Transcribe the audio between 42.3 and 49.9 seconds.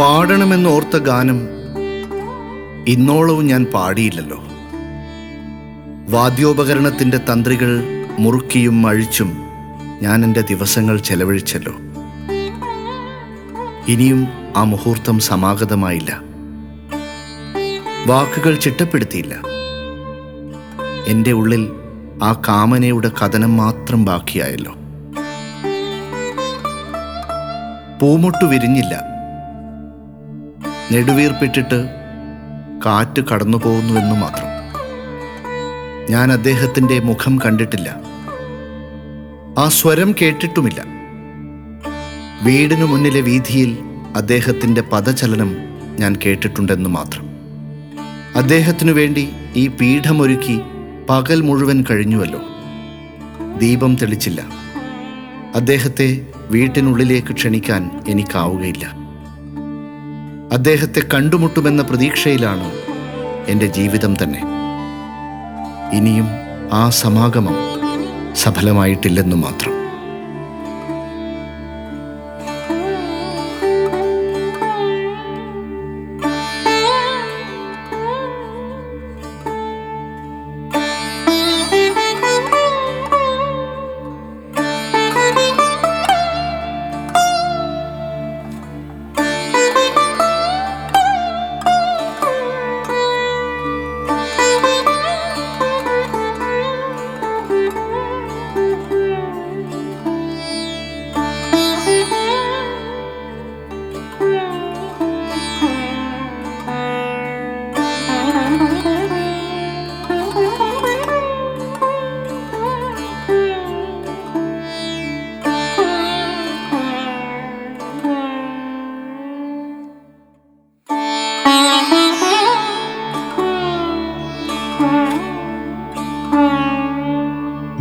വീടിനു മുന്നിലെ വീതിയിൽ അദ്ദേഹത്തിന്റെ പദചലനം ഞാൻ കേട്ടിട്ടുണ്ടെന്ന് മാത്രം. അദ്ദേഹത്തിനു വേണ്ടി ഈ